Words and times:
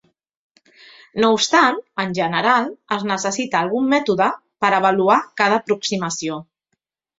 No 1.23 1.29
obstant, 1.35 1.77
en 2.05 2.15
general, 2.21 2.71
es 2.97 3.05
necessita 3.13 3.61
algun 3.61 3.93
mètode 3.93 4.31
per 4.65 4.75
avaluar 4.81 5.21
cada 5.45 5.63
aproximació. 5.65 6.43